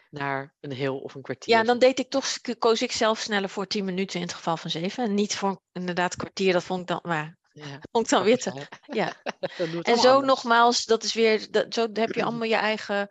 [0.09, 1.55] naar een heel of een kwartier.
[1.55, 2.25] ja, dan deed ik toch,
[2.57, 5.03] koos ik zelf sneller voor tien minuten in het geval van zeven.
[5.03, 8.37] En niet voor inderdaad kwartier, dat vond ik dan, maar, Ja, vond ik dan weer
[8.37, 8.95] te, grappig, hè?
[8.95, 9.13] ja.
[9.81, 10.27] En zo anders.
[10.27, 13.09] nogmaals, dat is weer, dat, zo heb je allemaal je eigen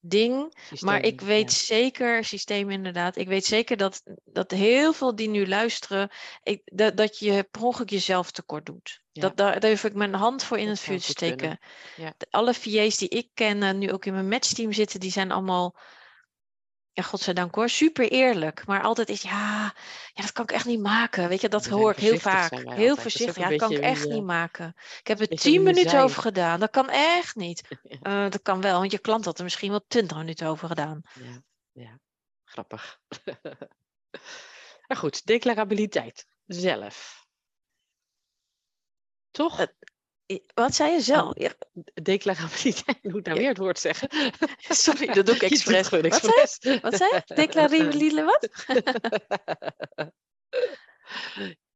[0.00, 0.54] ding.
[0.78, 1.56] Maar ik weet ja.
[1.56, 6.10] zeker, systeem inderdaad, ik weet zeker dat, dat heel veel die nu luisteren,
[6.42, 9.00] ik, dat, dat je per ongeluk jezelf tekort doet.
[9.12, 9.22] Ja.
[9.22, 11.58] Dat, daar, daar hoef ik mijn hand voor in Dat het vuur te steken.
[11.96, 12.14] Ja.
[12.30, 15.76] Alle VA's die ik ken, en nu ook in mijn matchteam zitten, die zijn allemaal,
[17.00, 18.66] ja, godzijdank hoor, super eerlijk.
[18.66, 19.74] Maar altijd is, ja,
[20.14, 21.28] ja, dat kan ik echt niet maken.
[21.28, 22.50] Weet je, dat We hoor ik heel vaak.
[22.50, 23.00] Heel altijd.
[23.00, 23.36] Voorzichtig.
[23.36, 24.74] Ja, dat kan ik echt wie, niet eh, maken.
[25.00, 26.02] Ik heb er tien minuten zijn.
[26.02, 26.60] over gedaan.
[26.60, 27.62] Dat kan echt niet.
[27.82, 28.24] Ja.
[28.24, 31.02] Eh, dat kan wel, want je klant had er misschien wel twintig minuten over gedaan.
[31.14, 31.98] Ja, ja.
[32.44, 33.00] grappig.
[34.86, 37.26] maar goed, declarabiliteit zelf.
[39.30, 39.66] Toch?
[40.54, 41.38] Wat zei je zelf?
[41.38, 41.52] Ja,
[42.02, 44.08] Declarabiliteit, ik moet nou weer het woord zeggen.
[44.58, 45.88] sorry, dat doe ik expres.
[45.88, 46.14] Wat
[46.60, 47.34] zei, wat zei je?
[47.34, 48.48] Declarabele wat?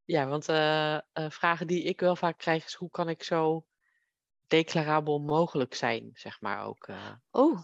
[0.04, 3.66] ja, want eh, eh, vragen die ik wel vaak krijg is hoe kan ik zo
[4.46, 6.86] declarabel mogelijk zijn, zeg maar ook.
[6.86, 7.10] eh.
[7.30, 7.60] Oh,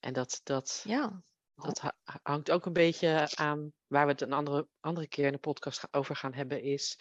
[0.00, 1.22] en dat, dat, ja.
[1.54, 5.32] dat ha- hangt ook een beetje aan waar we het een andere, andere keer in
[5.32, 6.98] de podcast over gaan hebben, is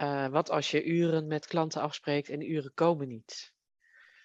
[0.00, 3.52] eh, wat als je uren met klanten afspreekt en uren komen niet.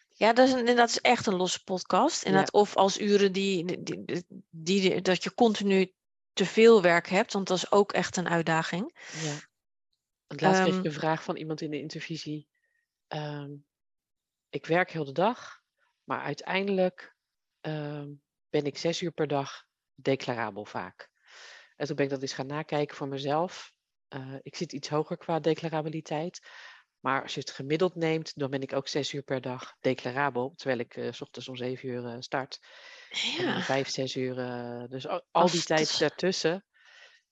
[0.09, 2.23] Ja, dat is, een, dat is echt een losse podcast.
[2.51, 5.93] Of als uren die, die, die, die- dat je continu
[6.33, 8.97] te veel werk hebt, want dat is ook echt een uitdaging.
[9.11, 9.39] Ja.
[10.27, 12.47] Want laatst kreeg ik Ehm, een vraag van iemand in de intervisie.
[13.07, 13.51] ehm,
[14.49, 15.61] ik werk heel de dag,
[16.03, 17.15] maar uiteindelijk
[17.61, 18.09] ehm,
[18.49, 21.09] ben ik zes uur per dag declarabel vaak.
[21.75, 23.73] En toen ben ik dat eens gaan nakijken voor mezelf.
[24.15, 26.47] Eh, ik zit iets hoger qua declarabiliteit.
[26.99, 30.53] Maar als je het gemiddeld neemt, dan ben ik ook zes uur per dag declarabel.
[30.55, 32.59] Terwijl ik eh, s ochtends om zeven uur eh, start.
[33.09, 34.35] En ja, vijf, zes uur.
[34.89, 36.65] dus al, die tijd daartussen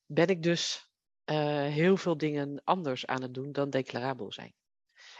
[0.05, 0.91] ben ik dus
[1.25, 4.53] heel veel dingen anders aan het doen dan declarabel zijn.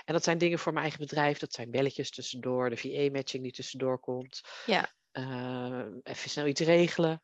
[0.06, 1.40] En dat zijn dingen voor mijn eigen bedrijf.
[1.40, 4.42] Dat zijn belletjes tussendoor, de VA-matching die tussendoor komt.
[4.66, 4.94] ja.
[6.04, 7.22] even snel iets regelen.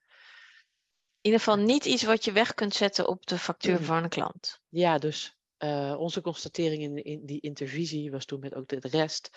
[1.21, 3.85] In ieder geval niet iets wat je weg kunt zetten op de factuur Mm.
[3.85, 4.61] van een klant.
[4.69, 9.29] Ja, dus eh, onze constatering in, in die intervisie was toen met ook de rest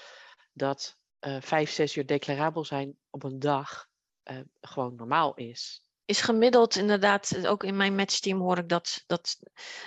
[0.53, 3.89] dat eh, vijf, zes uur declarabel zijn op een dag
[4.23, 5.85] eh, gewoon normaal is.
[6.05, 9.39] Is gemiddeld inderdaad, ook in mijn matchteam hoor ik dat, dat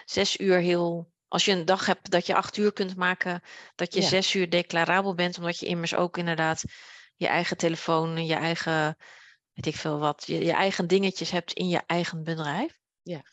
[0.06, 1.14] zes uur heel.
[1.28, 3.42] Als je een dag hebt dat je acht uur kunt maken,
[3.76, 4.08] dat je Ja.
[4.08, 6.64] zes uur declarabel bent, omdat je immers ook inderdaad
[7.16, 8.98] je eigen telefoon, je eigen,
[9.56, 12.80] weet ik veel wat, je, je eigen dingetjes hebt in je eigen bedrijf.
[13.02, 13.24] Ja.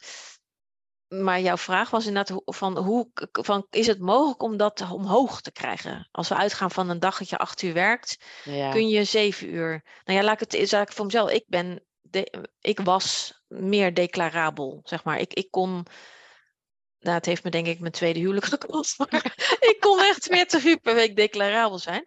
[1.08, 5.52] Maar jouw vraag was inderdaad van hoe van, is het mogelijk om dat omhoog te
[5.52, 6.08] krijgen?
[6.10, 9.04] Als we uitgaan van een dag dat je acht uur werkt, Nou ja, kun je
[9.04, 9.82] zeven uur.
[10.04, 11.30] Nou ja, laat ik het zaak voor mezelf.
[11.30, 15.18] Ik ben, de, ik was meer declarabel, zeg maar.
[15.18, 15.86] Ik, ik kon,
[16.98, 19.34] nou, het heeft me denk ik mijn tweede huwelijk gekost, maar
[19.70, 22.04] ik kon echt 40 uur per week declarabel zijn.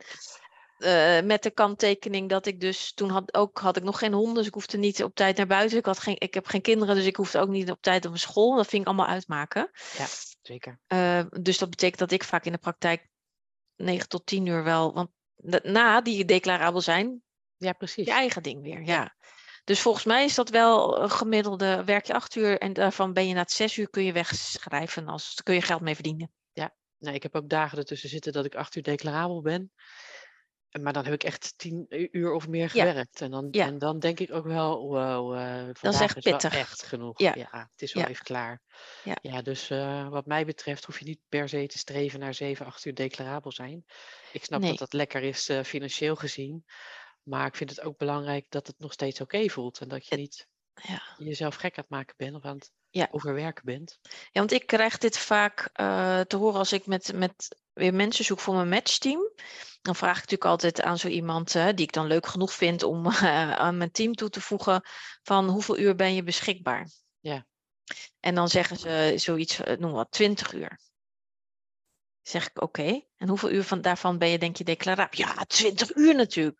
[0.77, 4.33] Eh, met de kanttekening dat ik dus toen had ook had ik nog geen honden,
[4.33, 5.77] dus ik hoefde niet op tijd naar buiten.
[5.77, 8.09] Ik, had geen, ik heb geen kinderen, dus ik hoefde ook niet op tijd op
[8.09, 8.55] mijn school.
[8.55, 9.69] Dat vind ik allemaal uitmaken.
[9.97, 10.05] Ja,
[10.41, 10.79] zeker.
[10.87, 13.07] Uh, dus dat betekent dat ik vaak in de praktijk
[13.75, 15.09] 9 tot 10 uur wel, want
[15.63, 17.23] na die declarabel zijn,
[17.57, 18.05] ja, precies.
[18.05, 18.81] je eigen ding weer.
[18.83, 19.15] Ja.
[19.63, 23.27] Dus volgens mij is dat wel een gemiddelde, werk je acht uur en daarvan ben
[23.27, 26.31] je na het zes uur kun je wegschrijven, als, kun je geld mee verdienen.
[26.53, 29.71] Ja, nou, ik heb ook dagen ertussen zitten dat ik acht uur declarabel ben.
[30.81, 33.21] Maar dan heb ik echt tien uur of meer gewerkt.
[33.21, 36.55] En, dan, en dan denk ik ook wel, wow, uh, dat is echt pittig.
[36.55, 37.19] echt genoeg.
[37.19, 37.33] Ja.
[37.71, 38.61] het is wel even klaar.
[39.03, 42.33] Ja, ja dus uh, wat mij betreft hoef je niet per se te streven naar
[42.33, 43.85] 7, 8 uur declarabel zijn.
[44.31, 46.65] Ik snap dat dat lekker is uh, financieel gezien.
[47.23, 49.79] Maar ik vind het ook belangrijk dat het nog steeds oké voelt.
[49.79, 51.01] En dat je niet ja.
[51.17, 52.71] jezelf gek aan het maken bent of aan het
[53.11, 53.99] overwerken bent.
[54.01, 55.69] Ja, want ik krijg dit vaak
[56.27, 59.31] te horen als ik met, met weer mensen zoek voor mijn matchteam
[59.85, 63.07] dan vraag ik natuurlijk altijd aan zo iemand die ik dan leuk genoeg vind om
[63.63, 64.81] aan mijn team toe te voegen
[65.23, 66.89] van hoeveel uur ben je beschikbaar?
[67.19, 67.45] Ja.
[68.19, 70.79] En dan zeggen ze zoiets, eh, noem wat, 20 uur.
[72.21, 73.01] Zeg ik oké.
[73.17, 75.19] En hoeveel uur van, daarvan ben je denk je declarabel?
[75.19, 76.59] Ja, 20 uur natuurlijk.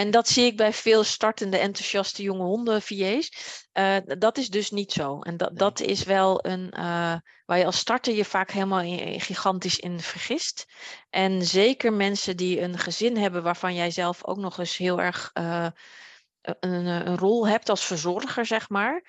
[0.00, 3.30] En dat zie ik bij veel startende, enthousiaste jonge honden VA's.
[3.72, 5.20] Uh, dat is dus niet zo.
[5.20, 7.14] En dat, dat is wel een uh,
[7.46, 10.66] waar je als starter je vaak helemaal in, gigantisch in vergist.
[11.10, 15.30] En zeker mensen die een gezin hebben waarvan jij zelf ook nog eens heel erg
[15.34, 15.66] uh,
[16.42, 19.04] een, een, rol hebt als verzorger, zeg maar.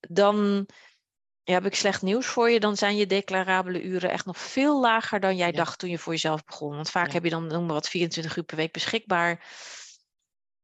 [0.00, 0.66] Dan
[1.42, 2.60] ja, heb ik slecht nieuws voor je.
[2.60, 6.12] Dan zijn je declarabele uren echt nog veel lager dan jij dacht toen je voor
[6.12, 6.74] jezelf begon.
[6.74, 9.44] Want vaak heb je dan noem maar wat 24 uur per week beschikbaar.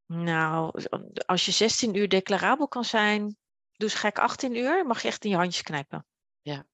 [0.07, 0.83] Nou,
[1.27, 3.23] als je 16 uur declarabel kan zijn,
[3.73, 6.07] doe eens gek 18 uur, mag je echt in je handjes knijpen.
[6.40, 6.66] Ja.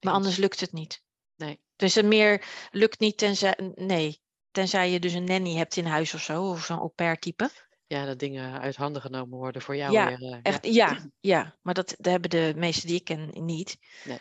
[0.00, 1.02] Maar anders lukt het niet.
[1.36, 1.60] Nee.
[1.76, 6.14] Dus het meer lukt niet tenzij, nee, tenzij je dus een nanny hebt in huis
[6.14, 7.50] of zo, of zo'n au pair type.
[7.86, 9.92] Ja, dat dingen uit handen genomen worden voor jou.
[9.92, 10.72] Ja, weer, uh, echt, ja.
[10.72, 13.76] ja, ja, maar dat, dat hebben de meesten die ik ken niet.
[14.04, 14.18] Nee.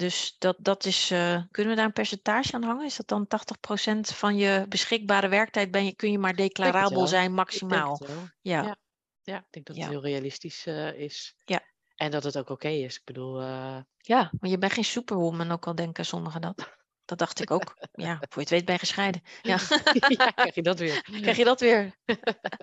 [0.00, 2.84] Dus dat, dat is, uh, kunnen we daar een percentage aan hangen?
[2.84, 7.34] Is dat dan 80% van je beschikbare werktijd ben je, kun je maar declarabel zijn
[7.34, 8.00] maximaal?
[8.40, 8.62] Ja.
[8.62, 8.76] ja.
[9.22, 9.38] Ja.
[9.38, 11.34] ik denk dat het heel realistisch uh, is.
[11.44, 11.62] Ja.
[11.96, 12.96] En dat het ook oké is.
[12.96, 13.40] Ik bedoel.
[13.40, 13.78] Uh...
[13.96, 16.78] Ja, maar je bent geen superwoman, ook al denken sommigen dat.
[17.04, 17.76] Dat dacht ik ook.
[17.92, 19.22] Ja, voor je het weet ben je gescheiden.
[19.42, 19.58] Ja.
[20.18, 21.02] ja, krijg je dat weer.
[21.20, 21.96] Krijg je dat weer.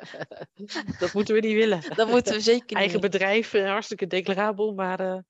[0.99, 1.95] dat moeten we niet willen.
[1.95, 2.77] Dat moeten we zeker niet.
[2.77, 5.23] Eigen bedrijf, hartstikke declarabel, maar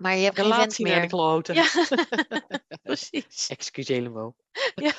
[0.00, 0.92] maar je hebt geen vent meer.
[0.92, 1.54] naar de kloten.
[1.54, 1.68] Ja,
[2.82, 3.48] precies.
[3.48, 4.32] Excusez-le
[4.74, 4.92] Ja.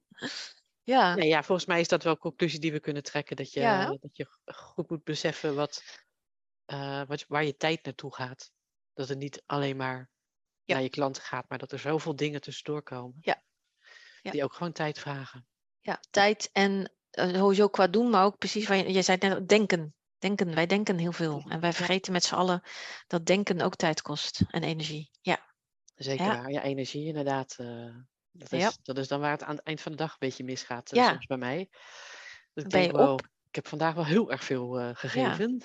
[0.94, 1.14] ja.
[1.14, 3.36] Nee, ja, volgens mij is dat wel een conclusie die we kunnen trekken.
[3.36, 3.86] Dat je, ja.
[3.86, 6.02] dat je goed moet beseffen wat,
[6.72, 8.52] uh, wat, waar je tijd naartoe gaat.
[8.92, 10.10] Dat het niet alleen maar
[10.64, 10.74] ja.
[10.74, 13.18] naar je klanten gaat, maar dat er zoveel dingen tussendoor komen.
[13.20, 13.42] Ja.
[14.22, 15.46] Die ook gewoon tijd vragen.
[15.80, 19.48] Ja, tijd en uh, sowieso qua doen, maar ook precies waar je, je zei net,
[19.48, 19.94] denken.
[20.18, 21.44] Denken, wij denken heel veel.
[21.48, 22.62] En wij vergeten met z'n allen
[23.06, 25.10] dat denken ook tijd kost en energie.
[25.20, 25.54] Ja.
[25.94, 26.36] Zeker ja.
[26.36, 26.50] waar.
[26.50, 27.56] Ja, energie inderdaad.
[27.60, 27.94] Uh,
[28.30, 28.72] dat, is, ja.
[28.82, 30.92] dat is dan waar het aan het eind van de dag een beetje misgaat.
[30.92, 31.08] Uh, ja.
[31.10, 31.68] Soms bij mij.
[32.54, 33.20] Dat ik ben denk, je op?
[33.48, 35.60] ik heb vandaag wel heel erg veel uh, gegeven.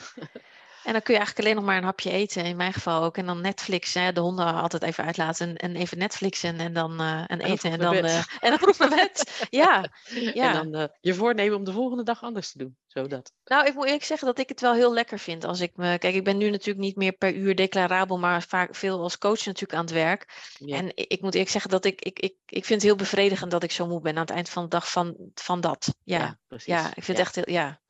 [0.84, 3.18] En dan kun je eigenlijk alleen nog maar een hapje eten, in mijn geval ook.
[3.18, 7.24] En dan Netflix, hè, de honden altijd even uitlaten en even Netflixen en dan uh,
[7.28, 7.72] en eten.
[7.72, 9.32] En dan, uh, en dan vroeg naar bed.
[9.50, 9.90] ja,
[10.34, 10.56] ja.
[10.56, 12.78] En dan uh, je voornemen om de volgende dag anders te doen.
[12.88, 13.32] Zodat.
[13.46, 15.44] Nou, ik moet eerlijk zeggen dat ik het wel heel lekker vind.
[15.44, 18.76] Als ik me, kijk, ik ben nu natuurlijk niet meer per uur declarabel, maar vaak
[18.76, 20.52] veel als coach natuurlijk aan het werk.
[20.58, 20.78] Ja.
[20.78, 23.52] En ik, ik, moet eerlijk zeggen dat ik, ik, ik, ik vind het heel bevredigend
[23.52, 25.96] dat ik zo moe ben aan het eind van de dag van, van dat.
[26.04, 26.68] Ja, ja, precies.
[26.68, 27.82] ja ik vind het echt heel, ja.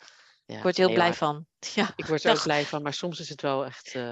[0.51, 1.45] Ja, ik word heel blij van.
[1.75, 3.93] Ja, ik word er ook blij van, maar soms is het wel echt.
[3.93, 4.03] Uh,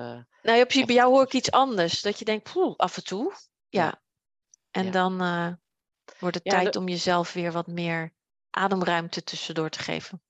[0.41, 2.01] nou, ja, precies, bij jou hoor ik iets anders.
[2.01, 3.33] Dat je denkt, poeh, af en toe.
[3.69, 3.83] Ja.
[3.83, 4.01] ja.
[4.71, 5.53] En dan uh,
[6.19, 8.13] wordt het tijd om jezelf weer wat meer
[8.49, 10.21] ademruimte tussendoor te geven.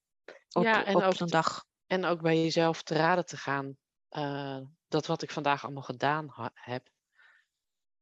[0.52, 1.66] Op, ja, en op ook, een dag.
[1.88, 3.78] En ook bij jezelf te raden te gaan.
[4.12, 6.90] Uh, dat wat ik vandaag allemaal gedaan ha heb,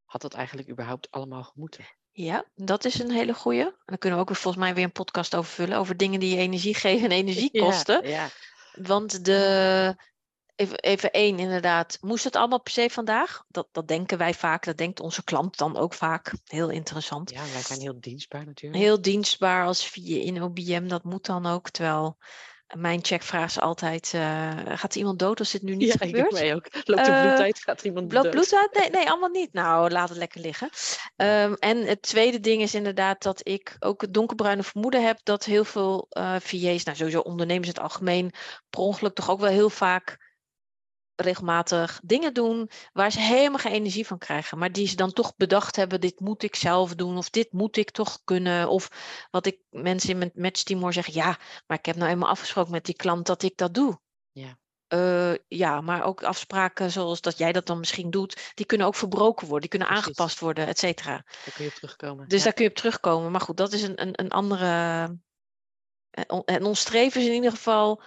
[0.06, 1.86] had dat eigenlijk überhaupt allemaal gemoeten?
[2.18, 3.62] Ja, dat is een hele goeie.
[3.62, 5.78] En dan kunnen we ook volgens mij weer een podcast over vullen.
[5.78, 8.08] Over dingen die je energie geven en energie kosten.
[8.08, 8.30] Ja, ja.
[8.74, 9.96] Want de,
[10.56, 11.98] even, even één inderdaad.
[12.02, 13.44] Moest het allemaal per se vandaag?
[13.48, 14.66] Dat, dat denken wij vaak.
[14.66, 16.34] Dat denkt onze klant dan ook vaak.
[16.46, 17.30] Heel interessant.
[17.30, 18.84] Ja, wij zijn heel dienstbaar natuurlijk.
[18.84, 20.88] Heel dienstbaar als via in OBM.
[20.88, 21.70] Dat moet dan ook.
[21.70, 22.18] Terwijl
[22.76, 26.32] mijn checkvraag is altijd, uh, gaat iemand dood als dit nu niet ja, gebeurt?
[26.32, 26.68] Ja, mij ook.
[26.84, 28.34] Loopt er bloed uit, gaat iemand Loopt dood?
[28.34, 28.74] bloed uit?
[28.74, 29.54] Nee, nee, allemaal niet.
[29.54, 30.70] Nou, laat het lekker liggen.
[31.16, 35.46] Um, en het tweede ding is inderdaad dat ik ook het donkerbruine vermoeden heb dat
[35.46, 38.32] heel veel uh, VA's, nou sowieso ondernemers in het algemeen,
[38.70, 40.27] per ongeluk toch ook wel heel vaak
[41.22, 45.36] regelmatig dingen doen waar ze helemaal geen energie van krijgen, maar die ze dan toch
[45.36, 48.70] bedacht hebben, dit moet ik zelf doen of dit moet ik toch kunnen.
[48.70, 48.90] Of
[49.32, 52.72] wat ik mensen in mijn matchteam hoor zeggen, ja, maar ik heb nou eenmaal afgesproken
[52.72, 54.00] met die klant dat ik dat doe.
[54.32, 54.58] Ja.
[54.94, 58.96] Uh, ja, maar ook afspraken zoals dat jij dat dan misschien doet, die kunnen ook
[58.96, 60.06] verbroken worden, die kunnen Precies.
[60.06, 61.12] aangepast worden, et cetera.
[61.12, 62.28] Daar kun je op terugkomen.
[62.28, 62.44] Dus ja.
[62.44, 63.32] daar kun je op terugkomen.
[63.32, 64.66] Maar goed, dat is een, een, een andere.
[66.10, 68.02] eh, En ons streven is in ieder geval.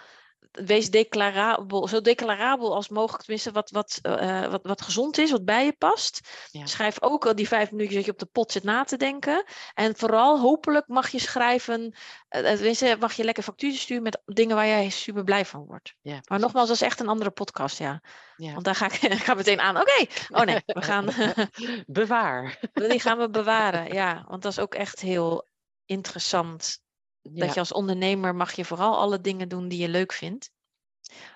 [0.51, 3.23] Wees declarabel, zo declarabel als mogelijk.
[3.23, 6.19] Tenminste, wat, wat, eh, wat, wat gezond is, wat bij je past.
[6.51, 6.65] Ja.
[6.65, 9.45] Schrijf ook al die vijf minuutjes dat je op de pot zit na te denken.
[9.73, 11.95] En vooral, hopelijk mag je schrijven.
[12.27, 15.93] eh, Tenminste, mag je lekker facturen sturen met dingen waar jij super blij van wordt.
[16.01, 18.01] Ja, Maar nogmaals, dat is echt een andere podcast, ja.
[18.35, 18.53] Ja.
[18.53, 19.77] Want daar ga ik, ik ga meteen aan.
[19.81, 21.09] Oké, oh nee, we gaan.
[21.85, 22.59] Bewaar.
[22.89, 24.25] Die gaan we bewaren, ja.
[24.27, 25.47] Want dat is ook echt heel
[25.85, 26.79] interessant.
[27.21, 27.45] Ja.
[27.45, 30.51] Dat je als ondernemer mag je vooral alle dingen doen die je leuk vindt.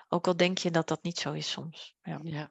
[0.08, 1.94] Ook al denk je dat dat niet zo is soms.
[2.02, 2.50] Ja, ja.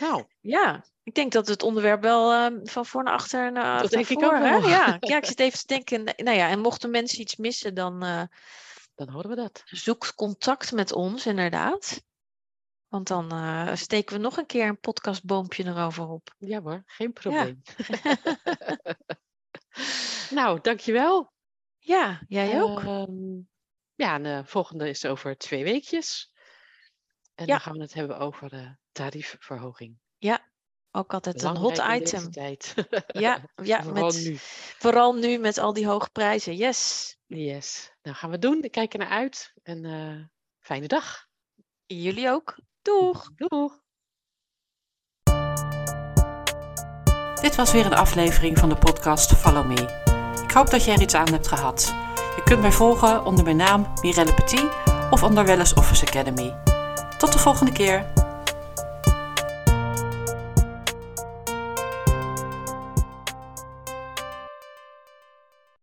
[0.00, 3.90] Nou, ja ik denk dat het onderwerp wel ehm, van voor naar achter naar Dat
[3.90, 4.40] naar denk ik ook hè?
[4.40, 4.68] wel.
[4.68, 4.96] Ja.
[5.00, 6.04] ja, ik zit even te denken.
[6.04, 8.22] Nou ja, en mochten mensen iets missen, dan eh,
[8.94, 9.62] dan horen we dat.
[9.64, 12.02] zoek contact met ons, inderdaad.
[12.88, 16.34] Want dan eh, steken we nog een keer een podcastboompje erover op.
[16.38, 17.62] Ja hoor, geen probleem.
[20.38, 21.32] nou, dankjewel.
[21.90, 22.80] Ja, jij ook.
[22.80, 23.40] Ehm,
[23.94, 26.32] ja, en de volgende is over twee weekjes.
[27.34, 27.52] En Ja.
[27.52, 29.98] dan gaan we het hebben over de tariefverhoging.
[30.92, 32.30] Ook altijd een hot Belangrijk in deze item.
[32.32, 32.74] tijd.
[33.06, 34.34] Ja, ja Vooral met, nu.
[34.78, 36.56] Vooral nu met al die hoge prijzen.
[36.56, 37.16] Yes.
[37.26, 37.92] Yes.
[38.02, 38.62] Nou, gaan we doen.
[38.62, 39.52] Ik kijk er naar uit.
[39.62, 40.24] En eh,
[40.58, 41.26] fijne dag.
[41.86, 42.60] Jullie ook.
[42.82, 43.30] Doeg.
[43.34, 43.78] Doeg.
[47.40, 50.09] Dit was weer een aflevering van de podcast Follow Me.
[50.50, 51.94] Ik hoop dat je er iets aan hebt gehad.
[52.36, 54.64] Je kunt mij volgen onder mijn naam Mirelle Petit
[55.10, 56.54] of onder Wellness Office Academy.
[57.18, 58.06] Tot de volgende keer.